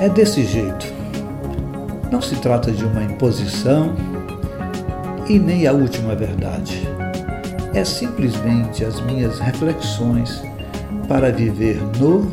[0.00, 0.86] É desse jeito.
[2.10, 3.94] Não se trata de uma imposição
[5.28, 6.82] e nem a última verdade.
[7.72, 10.42] É simplesmente as minhas reflexões
[11.06, 12.26] para viver no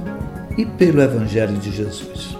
[0.58, 2.36] e pelo Evangelho de Jesus.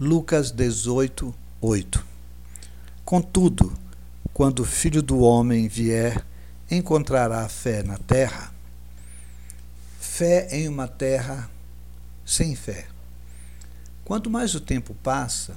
[0.00, 2.04] Lucas 18, 8
[3.04, 3.72] Contudo,
[4.32, 6.24] quando o Filho do Homem vier,
[6.70, 8.50] encontrará fé na terra?
[10.14, 11.50] Fé em uma terra
[12.22, 12.84] sem fé.
[14.04, 15.56] Quanto mais o tempo passa,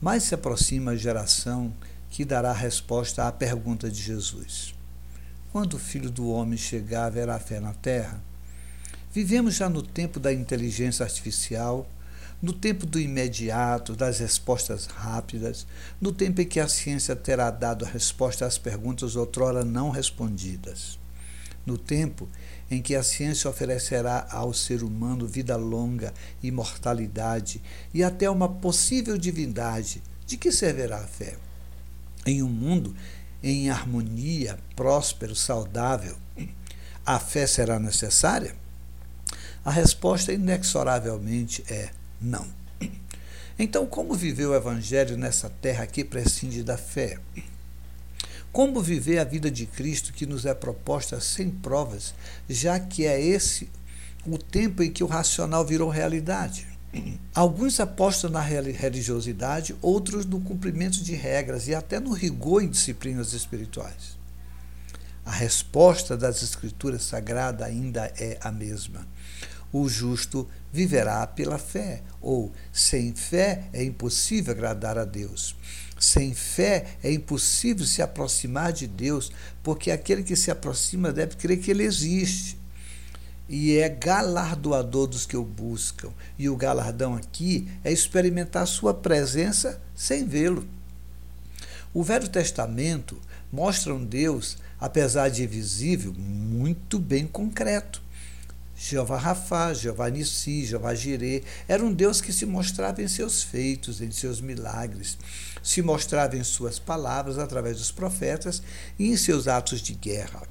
[0.00, 1.72] mais se aproxima a geração
[2.10, 4.74] que dará resposta à pergunta de Jesus:
[5.52, 8.20] Quando o Filho do Homem chegar, haverá fé na terra?
[9.12, 11.88] Vivemos já no tempo da inteligência artificial,
[12.42, 15.68] no tempo do imediato, das respostas rápidas,
[16.00, 20.98] no tempo em que a ciência terá dado resposta às perguntas outrora não respondidas,
[21.66, 22.28] no tempo
[22.70, 27.60] em que a ciência oferecerá ao ser humano vida longa, imortalidade
[27.92, 31.36] e até uma possível divindade, de que servirá a fé?
[32.26, 32.94] Em um mundo
[33.42, 36.16] em harmonia, próspero, saudável,
[37.04, 38.56] a fé será necessária?
[39.62, 42.46] A resposta, inexoravelmente, é não.
[43.58, 47.20] Então, como viver o Evangelho nessa terra que prescinde da fé?
[48.54, 52.14] Como viver a vida de Cristo que nos é proposta sem provas,
[52.48, 53.68] já que é esse
[54.24, 56.64] o tempo em que o racional virou realidade?
[57.34, 63.32] Alguns apostam na religiosidade, outros no cumprimento de regras e até no rigor em disciplinas
[63.32, 64.16] espirituais.
[65.26, 69.04] A resposta das Escrituras Sagradas ainda é a mesma.
[69.72, 75.56] O justo viverá pela fé, ou sem fé é impossível agradar a Deus.
[76.04, 81.58] Sem fé é impossível se aproximar de Deus, porque aquele que se aproxima deve crer
[81.58, 82.58] que ele existe.
[83.48, 86.10] E é galardoador dos que o buscam.
[86.38, 90.68] E o galardão aqui é experimentar sua presença sem vê-lo.
[91.94, 93.18] O Velho Testamento
[93.50, 98.02] mostra um Deus, apesar de invisível, muito bem concreto.
[98.76, 104.00] Jeová Rafá, Jeová Nissi, Jeová Jirê, era um Deus que se mostrava em seus feitos,
[104.00, 105.16] em seus milagres,
[105.62, 108.62] se mostrava em suas palavras através dos profetas
[108.98, 110.42] e em seus atos de guerra.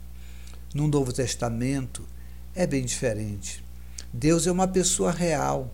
[0.73, 2.07] No Novo Testamento
[2.56, 3.63] é bem diferente.
[4.11, 5.72] Deus é uma pessoa real.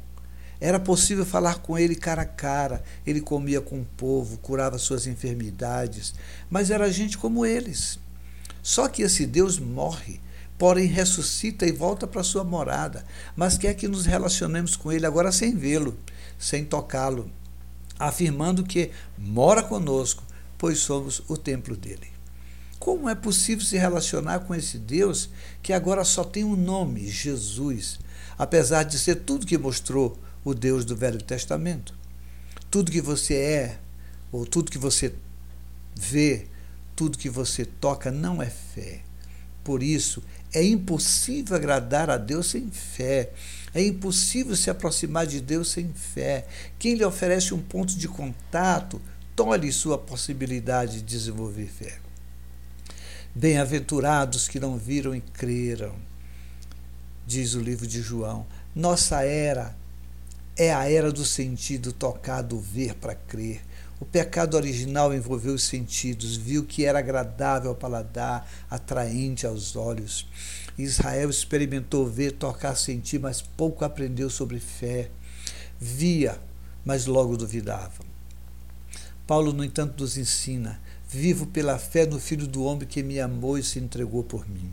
[0.61, 5.07] Era possível falar com ele cara a cara, ele comia com o povo, curava suas
[5.07, 6.13] enfermidades,
[6.49, 7.97] mas era gente como eles.
[8.61, 10.19] Só que esse Deus morre
[10.59, 15.31] porém ressuscita e volta para sua morada, mas quer que nos relacionemos com ele agora
[15.31, 15.97] sem vê-lo,
[16.37, 17.31] sem tocá-lo,
[17.97, 20.21] afirmando que mora conosco,
[20.57, 22.07] pois somos o templo dele.
[22.77, 25.29] Como é possível se relacionar com esse Deus
[25.63, 27.97] que agora só tem um nome, Jesus,
[28.37, 31.93] apesar de ser tudo que mostrou o Deus do Velho Testamento?
[32.69, 33.79] Tudo que você é,
[34.29, 35.15] ou tudo que você
[35.95, 36.47] vê,
[36.97, 39.08] tudo que você toca não é fé.
[39.69, 43.29] Por isso, é impossível agradar a Deus sem fé.
[43.71, 46.47] É impossível se aproximar de Deus sem fé.
[46.79, 48.99] Quem lhe oferece um ponto de contato,
[49.35, 51.99] tolhe sua possibilidade de desenvolver fé.
[53.35, 55.93] Bem-aventurados que não viram e creram,
[57.27, 58.47] diz o livro de João.
[58.73, 59.77] Nossa era
[60.57, 63.61] é a era do sentido tocado, ver para crer.
[63.99, 70.25] O pecado original envolveu os sentidos, viu que era agradável ao paladar, atraente aos olhos.
[70.77, 75.09] Israel experimentou ver, tocar, sentir, mas pouco aprendeu sobre fé.
[75.77, 76.39] Via,
[76.85, 78.07] mas logo duvidava.
[79.27, 83.57] Paulo, no entanto, nos ensina: vivo pela fé no Filho do Homem que me amou
[83.57, 84.71] e se entregou por mim.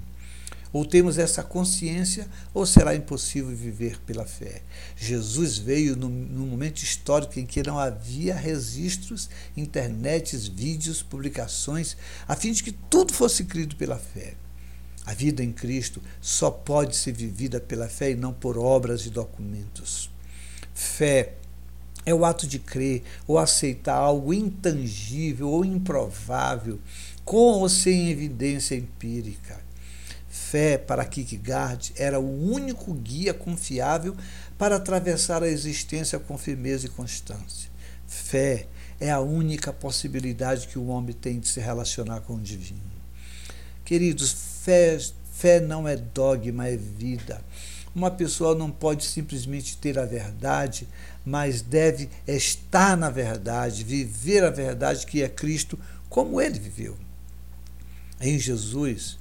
[0.76, 4.60] Ou temos essa consciência, ou será impossível viver pela fé.
[4.94, 11.96] Jesus veio num, momento histórico em que não havia registros, internets, vídeos, publicações,
[12.28, 14.34] a fim de que tudo fosse crido pela fé.
[15.06, 19.08] A vida em Cristo só pode ser vivida pela fé e não por obras e
[19.08, 20.10] documentos.
[20.74, 21.36] Fé
[22.04, 26.78] é o ato de crer ou aceitar algo intangível ou improvável,
[27.24, 29.64] com ou sem evidência empírica
[30.50, 34.16] fé para Kierkegaard era o único guia confiável
[34.56, 37.68] para atravessar a existência com firmeza e constância.
[38.06, 38.66] Fé
[39.00, 42.80] é a única possibilidade que o homem tem de se relacionar com o divino.
[43.84, 44.98] Queridos, fé,
[45.32, 47.42] fé não é dogma, é vida.
[47.94, 50.86] Uma pessoa não pode simplesmente ter a verdade,
[51.24, 55.78] mas deve estar na verdade, viver a verdade que é Cristo,
[56.08, 56.96] como ele viveu.
[58.20, 59.18] Em Jesus,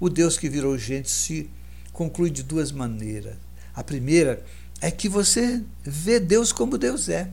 [0.00, 1.48] o Deus que virou gente se
[1.92, 3.36] conclui de duas maneiras.
[3.74, 4.42] A primeira
[4.80, 7.30] é que você vê Deus como Deus é.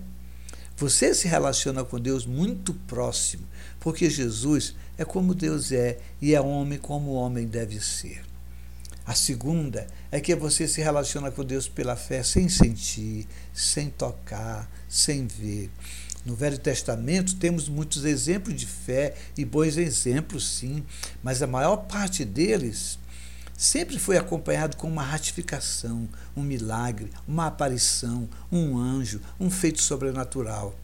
[0.75, 3.47] Você se relaciona com Deus muito próximo,
[3.79, 8.21] porque Jesus é como Deus é e é homem como o homem deve ser.
[9.07, 14.69] A segunda é que você se relaciona com Deus pela fé sem sentir, sem tocar,
[14.89, 15.71] sem ver.
[16.27, 20.83] No Velho Testamento temos muitos exemplos de fé e bons exemplos, sim,
[21.23, 22.99] mas a maior parte deles
[23.57, 30.75] sempre foi acompanhado com uma ratificação, um milagre, uma aparição, um anjo, um feito sobrenatural.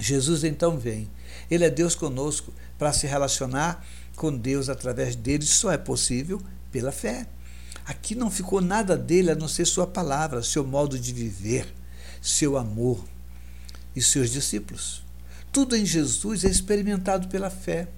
[0.00, 1.08] Jesus então vem.
[1.48, 3.86] Ele é Deus conosco para se relacionar
[4.16, 6.42] com Deus através dele só é possível
[6.72, 7.28] pela fé.
[7.86, 11.72] Aqui não ficou nada dele a não ser sua palavra, seu modo de viver,
[12.20, 13.04] seu amor
[13.94, 15.02] e seus discípulos.
[15.50, 17.88] Tudo em Jesus é experimentado pela fé.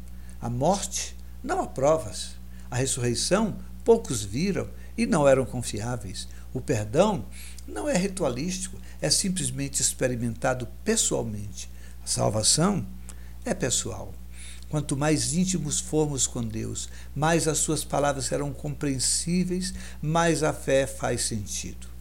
[0.40, 2.36] A morte, não há provas.
[2.70, 6.26] A ressurreição, poucos viram e não eram confiáveis.
[6.52, 7.24] O perdão
[7.66, 11.70] não é ritualístico, é simplesmente experimentado pessoalmente.
[12.02, 12.86] A salvação
[13.44, 14.12] é pessoal.
[14.68, 20.86] Quanto mais íntimos formos com Deus, mais as suas palavras serão compreensíveis, mais a fé
[20.86, 21.93] faz sentido.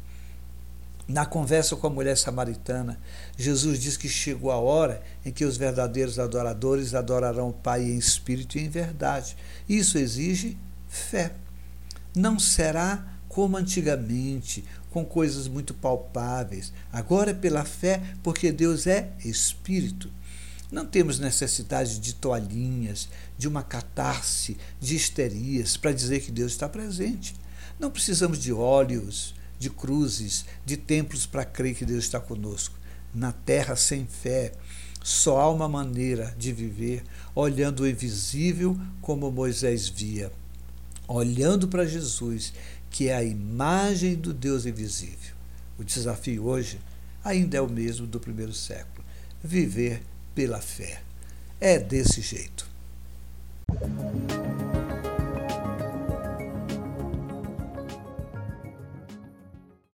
[1.08, 3.00] Na conversa com a mulher samaritana,
[3.38, 7.98] Jesus diz que chegou a hora em que os verdadeiros adoradores adorarão o Pai em
[7.98, 9.36] espírito e em verdade.
[9.68, 10.58] Isso exige
[10.88, 11.34] fé.
[12.16, 16.72] Não será como antigamente, com coisas muito palpáveis.
[16.92, 20.10] Agora é pela fé, porque Deus é espírito.
[20.72, 26.70] Não temos necessidade de toalhinhas, de uma catarse, de histerias para dizer que Deus está
[26.70, 27.36] presente.
[27.80, 32.76] Não precisamos de óleos, de cruzes, de templos para crer que Deus está conosco.
[33.14, 34.54] Na terra sem fé,
[35.04, 37.04] só há uma maneira de viver
[37.36, 40.32] olhando o invisível como Moisés via,
[41.08, 42.54] olhando para Jesus,
[42.90, 45.36] que é a imagem do Deus invisível.
[45.78, 46.80] O desafio hoje
[47.24, 49.04] ainda é o mesmo do primeiro século:
[49.44, 50.02] viver
[50.34, 51.02] pela fé.
[51.60, 52.68] É desse jeito.